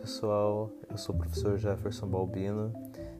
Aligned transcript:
pessoal, 0.00 0.70
eu 0.90 0.98
sou 0.98 1.14
o 1.14 1.18
professor 1.18 1.56
Jefferson 1.56 2.06
Balbino. 2.06 2.72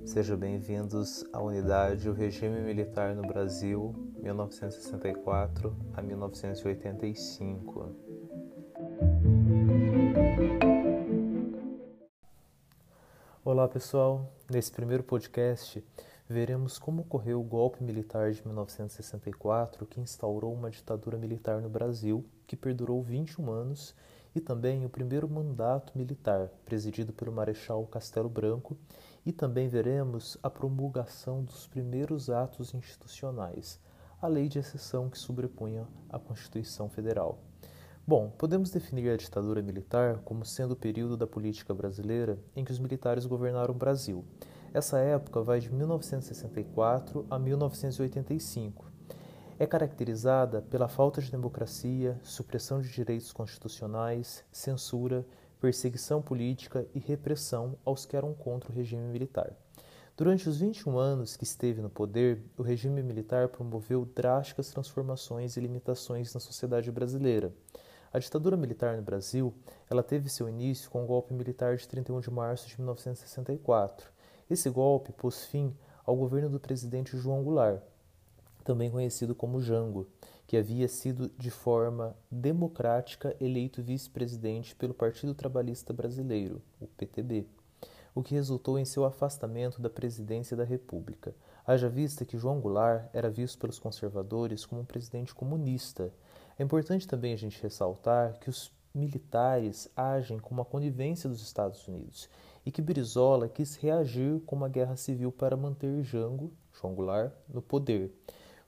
Sejam 0.04 0.36
bem-vindos 0.36 1.24
à 1.32 1.40
unidade 1.40 2.08
O 2.08 2.12
Regime 2.12 2.60
Militar 2.60 3.14
no 3.14 3.22
Brasil, 3.22 3.94
1964 4.18 5.74
a 5.94 6.02
1985. 6.02 7.94
Olá 13.44 13.68
pessoal, 13.68 14.32
nesse 14.50 14.72
primeiro 14.72 15.02
podcast 15.02 15.82
veremos 16.28 16.78
como 16.78 17.02
ocorreu 17.02 17.40
o 17.40 17.44
golpe 17.44 17.82
militar 17.84 18.32
de 18.32 18.44
1964 18.46 19.86
que 19.86 20.00
instaurou 20.00 20.54
uma 20.54 20.70
ditadura 20.70 21.18
militar 21.18 21.60
no 21.60 21.68
Brasil 21.68 22.24
que 22.46 22.56
perdurou 22.56 23.02
21 23.02 23.50
anos 23.50 23.94
e 24.34 24.40
também 24.40 24.84
o 24.84 24.88
primeiro 24.88 25.28
mandato 25.28 25.96
militar, 25.96 26.50
presidido 26.64 27.12
pelo 27.12 27.32
Marechal 27.32 27.86
Castelo 27.86 28.28
Branco, 28.28 28.76
e 29.24 29.32
também 29.32 29.68
veremos 29.68 30.36
a 30.42 30.50
promulgação 30.50 31.44
dos 31.44 31.66
primeiros 31.66 32.28
atos 32.28 32.74
institucionais, 32.74 33.80
a 34.20 34.26
lei 34.26 34.48
de 34.48 34.58
exceção 34.58 35.08
que 35.08 35.18
sobrepunha 35.18 35.86
a 36.08 36.18
Constituição 36.18 36.88
Federal. 36.88 37.38
Bom, 38.06 38.30
podemos 38.36 38.70
definir 38.70 39.08
a 39.10 39.16
ditadura 39.16 39.62
militar 39.62 40.18
como 40.24 40.44
sendo 40.44 40.72
o 40.72 40.76
período 40.76 41.16
da 41.16 41.26
política 41.26 41.72
brasileira 41.72 42.38
em 42.54 42.64
que 42.64 42.72
os 42.72 42.78
militares 42.78 43.24
governaram 43.24 43.74
o 43.74 43.78
Brasil. 43.78 44.24
Essa 44.74 44.98
época 44.98 45.40
vai 45.40 45.60
de 45.60 45.72
1964 45.72 47.26
a 47.30 47.38
1985 47.38 48.93
é 49.64 49.66
caracterizada 49.66 50.60
pela 50.60 50.88
falta 50.88 51.22
de 51.22 51.30
democracia, 51.30 52.20
supressão 52.22 52.82
de 52.82 52.90
direitos 52.90 53.32
constitucionais, 53.32 54.44
censura, 54.52 55.26
perseguição 55.58 56.20
política 56.20 56.86
e 56.94 56.98
repressão 56.98 57.76
aos 57.82 58.04
que 58.04 58.14
eram 58.14 58.34
contra 58.34 58.70
o 58.70 58.74
regime 58.74 59.04
militar. 59.04 59.56
Durante 60.14 60.50
os 60.50 60.58
21 60.58 60.98
anos 60.98 61.34
que 61.34 61.44
esteve 61.44 61.80
no 61.80 61.88
poder, 61.88 62.44
o 62.58 62.62
regime 62.62 63.02
militar 63.02 63.48
promoveu 63.48 64.04
drásticas 64.04 64.68
transformações 64.68 65.56
e 65.56 65.60
limitações 65.60 66.34
na 66.34 66.40
sociedade 66.40 66.92
brasileira. 66.92 67.50
A 68.12 68.18
ditadura 68.18 68.58
militar 68.58 68.98
no 68.98 69.02
Brasil, 69.02 69.52
ela 69.90 70.02
teve 70.02 70.28
seu 70.28 70.46
início 70.46 70.90
com 70.90 71.02
o 71.02 71.06
golpe 71.06 71.32
militar 71.32 71.76
de 71.76 71.88
31 71.88 72.20
de 72.20 72.30
março 72.30 72.68
de 72.68 72.76
1964. 72.76 74.12
Esse 74.48 74.68
golpe 74.68 75.10
pôs 75.10 75.46
fim 75.46 75.74
ao 76.04 76.14
governo 76.14 76.50
do 76.50 76.60
presidente 76.60 77.16
João 77.16 77.42
Goulart, 77.42 77.82
também 78.64 78.90
conhecido 78.90 79.34
como 79.34 79.60
Jango, 79.60 80.08
que 80.46 80.56
havia 80.56 80.88
sido 80.88 81.30
de 81.38 81.50
forma 81.50 82.16
democrática 82.30 83.36
eleito 83.40 83.82
vice-presidente 83.82 84.74
pelo 84.74 84.94
Partido 84.94 85.34
Trabalhista 85.34 85.92
Brasileiro, 85.92 86.60
o 86.80 86.86
PTB, 86.86 87.46
o 88.14 88.22
que 88.22 88.34
resultou 88.34 88.78
em 88.78 88.84
seu 88.84 89.04
afastamento 89.04 89.80
da 89.80 89.90
presidência 89.90 90.56
da 90.56 90.64
República. 90.64 91.34
Haja 91.66 91.88
vista 91.88 92.24
que 92.24 92.38
João 92.38 92.60
Goulart 92.60 93.08
era 93.12 93.30
visto 93.30 93.58
pelos 93.58 93.78
conservadores 93.78 94.64
como 94.64 94.80
um 94.80 94.84
presidente 94.84 95.34
comunista. 95.34 96.12
É 96.58 96.62
importante 96.62 97.06
também 97.06 97.32
a 97.32 97.38
gente 97.38 97.62
ressaltar 97.62 98.38
que 98.38 98.50
os 98.50 98.72
militares 98.94 99.90
agem 99.96 100.38
com 100.38 100.54
uma 100.54 100.64
conivência 100.64 101.28
dos 101.28 101.42
Estados 101.42 101.88
Unidos 101.88 102.28
e 102.64 102.70
que 102.70 102.80
Brizola 102.80 103.48
quis 103.48 103.74
reagir 103.74 104.40
com 104.46 104.54
uma 104.54 104.68
guerra 104.68 104.96
civil 104.96 105.32
para 105.32 105.56
manter 105.56 106.02
Jango, 106.02 106.52
João 106.72 106.94
Goulart, 106.94 107.32
no 107.48 107.60
poder. 107.60 108.12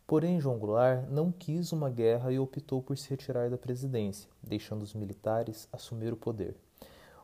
Porém, 0.06 0.40
João 0.40 0.56
Goulart 0.56 1.08
não 1.08 1.32
quis 1.32 1.72
uma 1.72 1.90
guerra 1.90 2.30
e 2.30 2.38
optou 2.38 2.80
por 2.80 2.96
se 2.96 3.10
retirar 3.10 3.50
da 3.50 3.58
presidência, 3.58 4.30
deixando 4.40 4.82
os 4.82 4.94
militares 4.94 5.68
assumir 5.72 6.12
o 6.12 6.16
poder. 6.16 6.54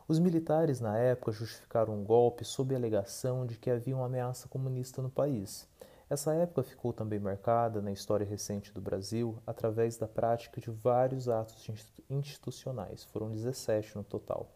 Os 0.05 0.19
militares, 0.19 0.81
na 0.81 0.97
época, 0.97 1.31
justificaram 1.31 1.93
um 1.93 2.03
golpe 2.03 2.43
sob 2.43 2.75
a 2.75 2.77
alegação 2.77 3.45
de 3.45 3.57
que 3.57 3.69
havia 3.69 3.95
uma 3.95 4.07
ameaça 4.07 4.49
comunista 4.49 5.01
no 5.01 5.09
país. 5.09 5.65
Essa 6.09 6.33
época 6.33 6.61
ficou 6.61 6.91
também 6.91 7.19
marcada 7.19 7.81
na 7.81 7.89
história 7.89 8.25
recente 8.25 8.73
do 8.73 8.81
Brasil 8.81 9.37
através 9.47 9.95
da 9.95 10.07
prática 10.07 10.59
de 10.59 10.69
vários 10.69 11.29
atos 11.29 11.65
institucionais, 12.09 13.05
foram 13.05 13.31
17 13.31 13.95
no 13.95 14.03
total, 14.03 14.51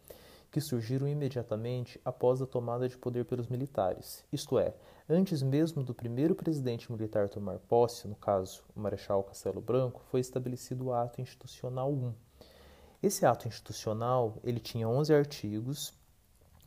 que 0.52 0.60
surgiram 0.60 1.08
imediatamente 1.08 2.00
após 2.04 2.42
a 2.42 2.46
tomada 2.46 2.90
de 2.90 2.98
poder 2.98 3.24
pelos 3.24 3.48
militares, 3.48 4.26
isto 4.32 4.60
é, 4.60 4.74
antes 5.10 5.42
mesmo 5.42 5.84
do 5.84 5.94
primeiro 5.94 6.36
presidente 6.36 6.92
militar 6.92 7.30
tomar 7.30 7.60
posse, 7.60 8.08
no 8.08 8.16
caso 8.16 8.64
o 8.76 8.80
Marechal 8.80 9.24
Castelo 9.24 9.62
Branco, 9.62 10.02
foi 10.12 10.20
estabelecido 10.20 10.86
o 10.86 10.94
Ato 10.94 11.22
Institucional 11.22 11.92
1. 11.92 12.14
Esse 13.02 13.26
ato 13.26 13.48
institucional 13.48 14.38
ele 14.44 14.60
tinha 14.60 14.90
11 14.90 15.14
artigos, 15.14 15.94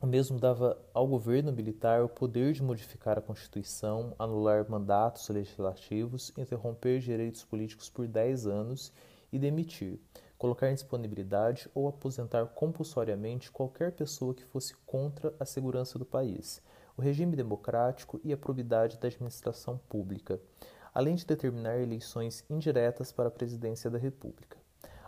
o 0.01 0.07
mesmo 0.07 0.39
dava 0.39 0.81
ao 0.95 1.07
governo 1.07 1.53
militar 1.53 2.03
o 2.03 2.09
poder 2.09 2.53
de 2.53 2.63
modificar 2.63 3.19
a 3.19 3.23
Constituição, 3.23 4.15
anular 4.19 4.65
mandatos 4.71 5.29
legislativos, 5.29 6.33
interromper 6.39 7.01
direitos 7.01 7.45
políticos 7.45 7.91
por 7.91 8.07
10 8.07 8.47
anos 8.47 8.93
e 9.33 9.39
demitir 9.39 9.99
colocar 10.41 10.71
em 10.71 10.75
disponibilidade 10.75 11.69
ou 11.75 11.87
aposentar 11.87 12.47
compulsoriamente 12.47 13.53
qualquer 13.53 13.93
pessoa 13.93 14.35
que 14.35 14.43
fosse 14.43 14.75
contra 14.87 15.35
a 15.39 15.45
segurança 15.45 15.99
do 15.99 16.07
país, 16.07 16.63
o 16.97 17.03
regime 17.03 17.37
democrático 17.37 18.21
e 18.23 18.33
a 18.33 18.37
probidade 18.37 18.99
da 18.99 19.09
administração 19.09 19.79
pública, 19.89 20.41
além 20.93 21.15
de 21.15 21.27
determinar 21.27 21.79
eleições 21.79 22.45
indiretas 22.49 23.13
para 23.13 23.29
a 23.29 23.33
presidência 23.33 23.91
da 23.91 23.99
República. 23.99 24.59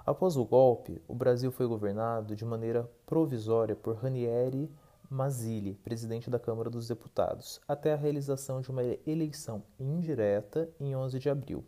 Após 0.04 0.36
o 0.36 0.44
golpe, 0.44 1.00
o 1.06 1.14
Brasil 1.14 1.52
foi 1.52 1.66
governado 1.66 2.34
de 2.34 2.44
maneira 2.44 2.90
provisória 3.06 3.76
por 3.76 3.96
Ranieri 3.96 4.68
Mazzilli, 5.08 5.74
presidente 5.84 6.30
da 6.30 6.38
Câmara 6.38 6.70
dos 6.70 6.88
Deputados, 6.88 7.60
até 7.68 7.92
a 7.92 7.96
realização 7.96 8.60
de 8.60 8.70
uma 8.70 8.82
eleição 9.06 9.62
indireta 9.78 10.68
em 10.80 10.96
11 10.96 11.18
de 11.18 11.28
abril. 11.28 11.64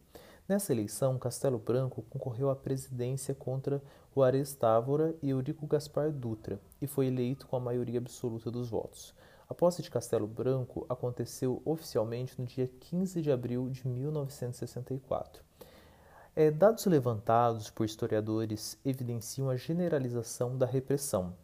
Nessa 0.48 0.72
eleição, 0.72 1.18
Castelo 1.18 1.58
Branco 1.58 2.02
concorreu 2.10 2.50
à 2.50 2.56
presidência 2.56 3.34
contra 3.34 3.82
Juarez 4.14 4.54
Távora 4.54 5.14
e 5.22 5.30
Eurico 5.30 5.66
Gaspar 5.66 6.10
Dutra 6.10 6.60
e 6.82 6.86
foi 6.86 7.06
eleito 7.06 7.46
com 7.46 7.56
a 7.56 7.60
maioria 7.60 7.98
absoluta 7.98 8.50
dos 8.50 8.68
votos. 8.68 9.14
A 9.54 9.56
posse 9.56 9.82
de 9.82 9.88
Castelo 9.88 10.26
Branco 10.26 10.84
aconteceu 10.88 11.62
oficialmente 11.64 12.34
no 12.40 12.44
dia 12.44 12.66
15 12.66 13.22
de 13.22 13.30
abril 13.30 13.70
de 13.70 13.86
1964. 13.86 15.44
É, 16.34 16.50
dados 16.50 16.84
levantados 16.86 17.70
por 17.70 17.86
historiadores 17.86 18.76
evidenciam 18.84 19.48
a 19.48 19.54
generalização 19.54 20.58
da 20.58 20.66
repressão. 20.66 21.36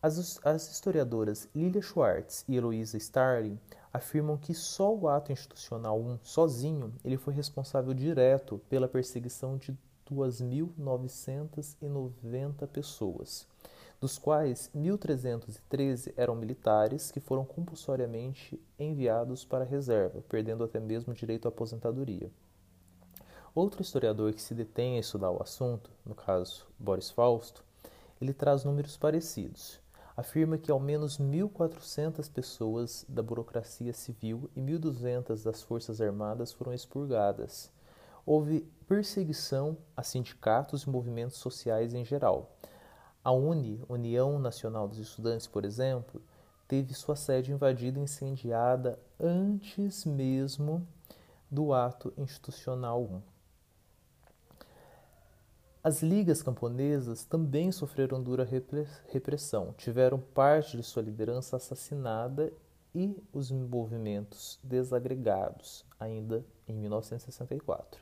As, 0.00 0.38
as 0.44 0.70
historiadoras 0.70 1.48
Lilia 1.52 1.82
Schwartz 1.82 2.44
e 2.46 2.54
Heloísa 2.54 2.96
Starling 2.96 3.58
afirmam 3.92 4.36
que 4.36 4.54
só 4.54 4.94
o 4.94 5.08
ato 5.08 5.32
institucional 5.32 6.00
1, 6.00 6.20
sozinho, 6.22 6.94
ele 7.04 7.16
foi 7.16 7.34
responsável 7.34 7.92
direto 7.92 8.60
pela 8.70 8.86
perseguição 8.86 9.58
de 9.58 9.76
2.990 10.08 12.68
pessoas, 12.68 13.48
dos 14.02 14.18
quais 14.18 14.68
1.313 14.74 16.12
eram 16.16 16.34
militares 16.34 17.12
que 17.12 17.20
foram 17.20 17.44
compulsoriamente 17.44 18.60
enviados 18.76 19.44
para 19.44 19.62
a 19.62 19.66
reserva, 19.66 20.24
perdendo 20.28 20.64
até 20.64 20.80
mesmo 20.80 21.12
o 21.12 21.16
direito 21.16 21.46
à 21.46 21.50
aposentadoria. 21.50 22.28
Outro 23.54 23.80
historiador 23.80 24.32
que 24.34 24.42
se 24.42 24.56
detém 24.56 24.96
a 24.96 25.00
estudar 25.00 25.30
o 25.30 25.40
assunto, 25.40 25.88
no 26.04 26.16
caso 26.16 26.66
Boris 26.76 27.10
Fausto, 27.10 27.62
ele 28.20 28.34
traz 28.34 28.64
números 28.64 28.96
parecidos 28.96 29.80
afirma 30.16 30.58
que 30.58 30.70
ao 30.70 30.78
menos 30.80 31.18
1.400 31.18 32.30
pessoas 32.30 33.06
da 33.08 33.22
burocracia 33.22 33.92
civil 33.92 34.50
e 34.54 34.60
1.200 34.60 35.44
das 35.44 35.62
Forças 35.62 36.00
Armadas 36.00 36.52
foram 36.52 36.74
expurgadas. 36.74 37.70
Houve 38.26 38.68
perseguição 38.86 39.76
a 39.96 40.02
sindicatos 40.02 40.82
e 40.82 40.90
movimentos 40.90 41.38
sociais 41.38 41.94
em 41.94 42.04
geral. 42.04 42.50
A 43.24 43.30
UNE, 43.30 43.84
União 43.88 44.38
Nacional 44.38 44.88
dos 44.88 44.98
Estudantes, 44.98 45.46
por 45.46 45.64
exemplo, 45.64 46.20
teve 46.66 46.92
sua 46.92 47.14
sede 47.14 47.52
invadida 47.52 48.00
e 48.00 48.02
incendiada 48.02 48.98
antes 49.20 50.04
mesmo 50.04 50.86
do 51.50 51.72
ato 51.72 52.12
institucional 52.16 53.02
1. 53.02 53.22
As 55.84 56.02
ligas 56.02 56.42
camponesas 56.42 57.24
também 57.24 57.70
sofreram 57.70 58.22
dura 58.22 58.48
repressão, 59.08 59.74
tiveram 59.76 60.18
parte 60.18 60.76
de 60.76 60.82
sua 60.82 61.02
liderança 61.02 61.56
assassinada 61.56 62.52
e 62.94 63.20
os 63.32 63.50
movimentos 63.50 64.58
desagregados, 64.62 65.84
ainda 65.98 66.44
em 66.66 66.74
1964. 66.74 68.00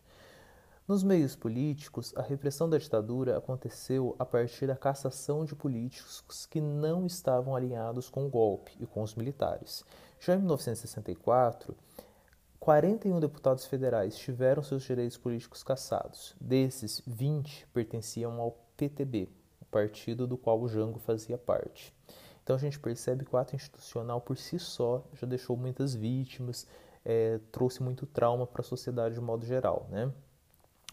Nos 0.90 1.04
meios 1.04 1.36
políticos, 1.36 2.12
a 2.16 2.20
repressão 2.20 2.68
da 2.68 2.76
ditadura 2.76 3.38
aconteceu 3.38 4.16
a 4.18 4.26
partir 4.26 4.66
da 4.66 4.74
cassação 4.74 5.44
de 5.44 5.54
políticos 5.54 6.46
que 6.46 6.60
não 6.60 7.06
estavam 7.06 7.54
alinhados 7.54 8.10
com 8.10 8.26
o 8.26 8.28
golpe 8.28 8.72
e 8.80 8.86
com 8.86 9.00
os 9.00 9.14
militares. 9.14 9.84
Já 10.18 10.34
em 10.34 10.38
1964, 10.38 11.76
41 12.58 13.20
deputados 13.20 13.66
federais 13.66 14.18
tiveram 14.18 14.64
seus 14.64 14.82
direitos 14.82 15.16
políticos 15.16 15.62
cassados. 15.62 16.34
Desses, 16.40 17.00
20 17.06 17.68
pertenciam 17.68 18.40
ao 18.40 18.58
PTB, 18.76 19.28
o 19.60 19.64
partido 19.66 20.26
do 20.26 20.36
qual 20.36 20.60
o 20.60 20.66
Jango 20.66 20.98
fazia 20.98 21.38
parte. 21.38 21.94
Então 22.42 22.56
a 22.56 22.58
gente 22.58 22.80
percebe 22.80 23.24
que 23.24 23.32
o 23.32 23.38
ato 23.38 23.54
institucional 23.54 24.20
por 24.20 24.36
si 24.36 24.58
só 24.58 25.04
já 25.12 25.24
deixou 25.24 25.56
muitas 25.56 25.94
vítimas, 25.94 26.66
é, 27.04 27.38
trouxe 27.52 27.80
muito 27.80 28.06
trauma 28.06 28.44
para 28.44 28.62
a 28.62 28.64
sociedade 28.64 29.14
de 29.14 29.20
modo 29.20 29.46
geral. 29.46 29.86
Né? 29.88 30.12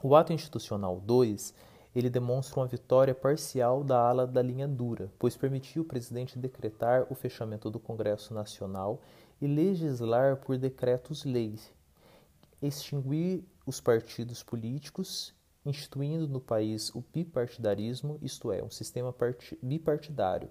O 0.01 0.15
ato 0.15 0.31
institucional 0.31 0.99
2 0.99 1.53
ele 1.95 2.09
demonstra 2.09 2.59
uma 2.59 2.67
vitória 2.67 3.15
parcial 3.15 3.83
da 3.83 3.99
ala 3.99 4.27
da 4.27 4.41
linha 4.41 4.67
dura, 4.67 5.11
pois 5.17 5.35
permitiu 5.35 5.81
o 5.81 5.85
presidente 5.85 6.37
decretar 6.37 7.07
o 7.09 7.15
fechamento 7.15 7.71
do 7.71 7.79
Congresso 7.79 8.35
Nacional 8.35 9.01
e 9.41 9.47
legislar 9.47 10.37
por 10.37 10.57
decretos-leis, 10.59 11.73
extinguir 12.61 13.43
os 13.65 13.81
partidos 13.81 14.43
políticos, 14.43 15.33
instituindo 15.65 16.27
no 16.27 16.39
país 16.39 16.93
o 16.93 17.03
bipartidarismo, 17.13 18.19
isto 18.21 18.51
é, 18.51 18.63
um 18.63 18.69
sistema 18.69 19.13
bipartidário, 19.61 20.49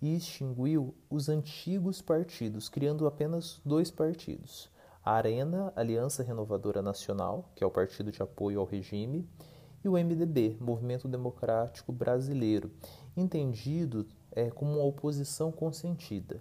e 0.00 0.14
extinguiu 0.14 0.94
os 1.08 1.30
antigos 1.30 2.02
partidos, 2.02 2.68
criando 2.68 3.06
apenas 3.06 3.62
dois 3.64 3.90
partidos: 3.90 4.70
a 5.04 5.14
Arena, 5.14 5.72
Aliança 5.74 6.22
Renovadora 6.22 6.80
Nacional, 6.80 7.50
que 7.56 7.64
é 7.64 7.66
o 7.66 7.70
partido 7.70 8.12
de 8.12 8.22
apoio 8.22 8.60
ao 8.60 8.66
regime, 8.66 9.28
e 9.84 9.88
o 9.88 9.92
MDB, 9.92 10.56
Movimento 10.60 11.08
Democrático 11.08 11.92
Brasileiro, 11.92 12.70
entendido 13.16 14.06
é, 14.30 14.48
como 14.48 14.74
uma 14.74 14.84
oposição 14.84 15.50
consentida. 15.50 16.40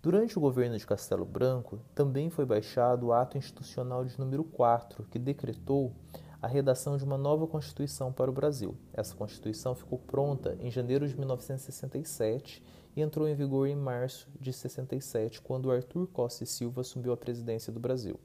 Durante 0.00 0.38
o 0.38 0.40
governo 0.40 0.78
de 0.78 0.86
Castelo 0.86 1.24
Branco, 1.24 1.80
também 1.94 2.30
foi 2.30 2.44
baixado 2.44 3.06
o 3.06 3.12
ato 3.12 3.36
institucional 3.36 4.04
de 4.04 4.18
número 4.18 4.44
4, 4.44 5.04
que 5.10 5.18
decretou 5.18 5.92
a 6.40 6.46
redação 6.46 6.96
de 6.96 7.04
uma 7.04 7.16
nova 7.16 7.46
Constituição 7.46 8.12
para 8.12 8.30
o 8.30 8.34
Brasil. 8.34 8.76
Essa 8.92 9.14
Constituição 9.14 9.74
ficou 9.74 9.98
pronta 9.98 10.56
em 10.60 10.70
janeiro 10.70 11.06
de 11.06 11.16
1967 11.16 12.62
e 12.94 13.00
entrou 13.00 13.28
em 13.28 13.34
vigor 13.34 13.66
em 13.66 13.76
março 13.76 14.28
de 14.38 14.52
67, 14.52 15.40
quando 15.40 15.70
Arthur 15.70 16.06
Costa 16.08 16.44
e 16.44 16.46
Silva 16.46 16.82
assumiu 16.82 17.12
a 17.12 17.16
presidência 17.16 17.72
do 17.72 17.80
Brasil. 17.80 18.18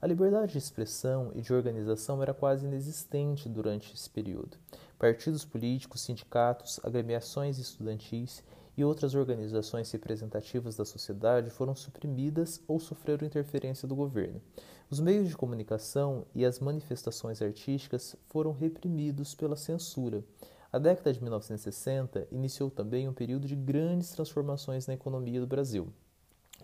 A 0.00 0.06
liberdade 0.06 0.52
de 0.52 0.58
expressão 0.58 1.32
e 1.34 1.40
de 1.40 1.52
organização 1.52 2.22
era 2.22 2.32
quase 2.32 2.64
inexistente 2.64 3.48
durante 3.48 3.92
esse 3.92 4.08
período. 4.08 4.56
Partidos 4.96 5.44
políticos, 5.44 6.02
sindicatos, 6.02 6.78
agremiações 6.84 7.58
estudantis 7.58 8.44
e 8.76 8.84
outras 8.84 9.16
organizações 9.16 9.90
representativas 9.90 10.76
da 10.76 10.84
sociedade 10.84 11.50
foram 11.50 11.74
suprimidas 11.74 12.62
ou 12.68 12.78
sofreram 12.78 13.26
interferência 13.26 13.88
do 13.88 13.96
governo. 13.96 14.40
Os 14.88 15.00
meios 15.00 15.28
de 15.28 15.36
comunicação 15.36 16.24
e 16.32 16.44
as 16.44 16.60
manifestações 16.60 17.42
artísticas 17.42 18.14
foram 18.28 18.52
reprimidos 18.52 19.34
pela 19.34 19.56
censura. 19.56 20.22
A 20.70 20.78
década 20.78 21.12
de 21.12 21.22
1960 21.22 22.28
iniciou 22.30 22.70
também 22.70 23.08
um 23.08 23.12
período 23.12 23.46
de 23.46 23.56
grandes 23.56 24.10
transformações 24.10 24.86
na 24.86 24.94
economia 24.94 25.40
do 25.40 25.46
Brasil 25.46 25.92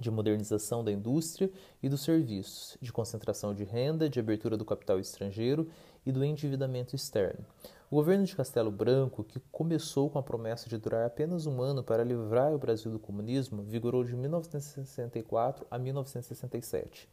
de 0.01 0.11
modernização 0.11 0.83
da 0.83 0.91
indústria 0.91 1.51
e 1.83 1.89
dos 1.89 2.03
serviços, 2.03 2.77
de 2.81 2.93
concentração 2.93 3.55
de 3.55 3.65
renda, 3.65 4.09
de 4.09 4.19
abertura 4.19 4.57
do 4.57 4.65
capital 4.65 4.99
estrangeiro 4.99 5.69
e 6.05 6.13
do 6.13 6.25
endividamento 6.25 6.97
externo. 6.97 7.45
O 7.91 7.97
governo 7.97 8.25
de 8.25 8.35
Castelo 8.35 8.73
Branco, 8.73 9.23
que 9.23 9.39
começou 9.53 10.11
com 10.11 10.19
a 10.19 10.23
promessa 10.23 10.69
de 10.69 10.77
durar 10.77 11.07
apenas 11.07 11.47
um 11.47 11.63
ano 11.63 11.83
para 11.83 12.03
livrar 12.03 12.53
o 12.53 12.59
Brasil 12.59 12.91
do 12.91 12.99
comunismo, 12.99 13.63
vigorou 13.63 14.03
de 14.03 14.17
1964 14.17 15.67
a 15.71 15.79
1967. 15.79 17.09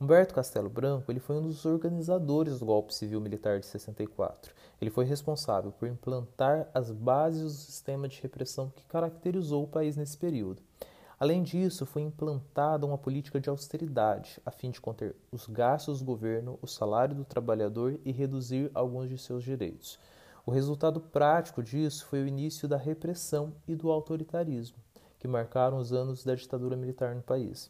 Humberto 0.00 0.32
Castelo 0.32 0.70
Branco 0.70 1.10
ele 1.10 1.18
foi 1.18 1.34
um 1.38 1.42
dos 1.42 1.64
organizadores 1.64 2.60
do 2.60 2.66
golpe 2.66 2.94
civil-militar 2.94 3.58
de 3.58 3.66
64. 3.66 4.54
Ele 4.80 4.92
foi 4.92 5.04
responsável 5.04 5.72
por 5.72 5.88
implantar 5.88 6.68
as 6.72 6.92
bases 6.92 7.42
do 7.42 7.50
sistema 7.50 8.06
de 8.06 8.22
repressão 8.22 8.70
que 8.70 8.86
caracterizou 8.86 9.64
o 9.64 9.68
país 9.68 9.96
nesse 9.96 10.16
período. 10.16 10.62
Além 11.18 11.42
disso, 11.42 11.84
foi 11.84 12.02
implantada 12.02 12.86
uma 12.86 12.96
política 12.96 13.40
de 13.40 13.50
austeridade, 13.50 14.40
a 14.46 14.52
fim 14.52 14.70
de 14.70 14.80
conter 14.80 15.16
os 15.32 15.48
gastos 15.48 15.98
do 15.98 16.04
governo, 16.04 16.60
o 16.62 16.66
salário 16.68 17.16
do 17.16 17.24
trabalhador 17.24 17.98
e 18.04 18.12
reduzir 18.12 18.70
alguns 18.74 19.08
de 19.08 19.18
seus 19.18 19.42
direitos. 19.42 19.98
O 20.46 20.52
resultado 20.52 21.00
prático 21.00 21.60
disso 21.60 22.06
foi 22.06 22.22
o 22.22 22.28
início 22.28 22.68
da 22.68 22.76
repressão 22.76 23.52
e 23.66 23.74
do 23.74 23.90
autoritarismo, 23.90 24.78
que 25.18 25.26
marcaram 25.26 25.76
os 25.76 25.92
anos 25.92 26.22
da 26.22 26.36
ditadura 26.36 26.76
militar 26.76 27.16
no 27.16 27.22
país. 27.22 27.68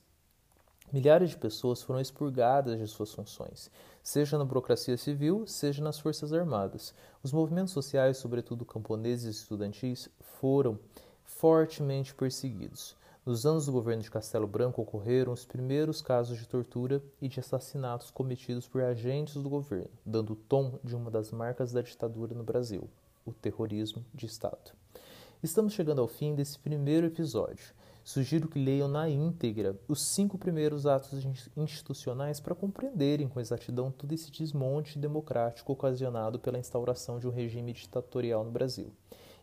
Milhares 0.90 1.30
de 1.30 1.36
pessoas 1.36 1.82
foram 1.82 2.00
expurgadas 2.00 2.78
de 2.78 2.86
suas 2.88 3.12
funções, 3.12 3.70
seja 4.02 4.38
na 4.38 4.44
burocracia 4.44 4.96
civil, 4.96 5.46
seja 5.46 5.84
nas 5.84 5.98
forças 5.98 6.32
armadas. 6.32 6.94
Os 7.22 7.30
movimentos 7.30 7.74
sociais, 7.74 8.16
sobretudo 8.16 8.64
camponeses 8.64 9.26
e 9.26 9.38
estudantis, 9.38 10.08
foram 10.40 10.78
fortemente 11.24 12.14
perseguidos. 12.14 12.96
Nos 13.26 13.44
anos 13.44 13.66
do 13.66 13.72
governo 13.72 14.02
de 14.02 14.10
Castelo 14.10 14.46
Branco 14.46 14.80
ocorreram 14.80 15.34
os 15.34 15.44
primeiros 15.44 16.00
casos 16.00 16.38
de 16.38 16.48
tortura 16.48 17.02
e 17.20 17.28
de 17.28 17.38
assassinatos 17.38 18.10
cometidos 18.10 18.66
por 18.66 18.82
agentes 18.82 19.34
do 19.34 19.50
governo, 19.50 19.90
dando 20.06 20.32
o 20.32 20.36
tom 20.36 20.78
de 20.82 20.96
uma 20.96 21.10
das 21.10 21.30
marcas 21.30 21.70
da 21.70 21.82
ditadura 21.82 22.34
no 22.34 22.42
Brasil, 22.42 22.88
o 23.26 23.32
terrorismo 23.34 24.02
de 24.14 24.24
Estado. 24.24 24.72
Estamos 25.42 25.74
chegando 25.74 26.00
ao 26.00 26.08
fim 26.08 26.34
desse 26.34 26.58
primeiro 26.58 27.06
episódio. 27.06 27.76
Sugiro 28.08 28.48
que 28.48 28.58
leiam 28.58 28.88
na 28.88 29.06
íntegra 29.06 29.78
os 29.86 30.00
cinco 30.00 30.38
primeiros 30.38 30.86
atos 30.86 31.26
institucionais 31.54 32.40
para 32.40 32.54
compreenderem 32.54 33.28
com 33.28 33.38
exatidão 33.38 33.90
todo 33.90 34.10
esse 34.14 34.30
desmonte 34.30 34.98
democrático 34.98 35.74
ocasionado 35.74 36.38
pela 36.38 36.58
instauração 36.58 37.18
de 37.18 37.28
um 37.28 37.30
regime 37.30 37.70
ditatorial 37.74 38.42
no 38.44 38.50
Brasil. 38.50 38.90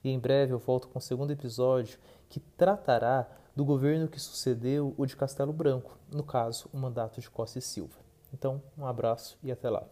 E 0.04 0.10
em 0.10 0.18
breve 0.18 0.52
eu 0.52 0.58
volto 0.58 0.88
com 0.88 0.98
o 0.98 1.02
segundo 1.02 1.30
episódio 1.30 2.00
que 2.28 2.40
tratará 2.40 3.30
do 3.56 3.64
governo 3.64 4.08
que 4.08 4.20
sucedeu 4.20 4.96
o 4.98 5.06
de 5.06 5.16
Castelo 5.16 5.54
Branco, 5.54 5.96
no 6.12 6.24
caso, 6.24 6.68
o 6.74 6.78
mandato 6.78 7.22
de 7.22 7.30
Costa 7.30 7.60
e 7.60 7.62
Silva. 7.62 8.00
Então, 8.34 8.60
um 8.76 8.88
abraço 8.88 9.38
e 9.44 9.52
até 9.52 9.70
lá. 9.70 9.86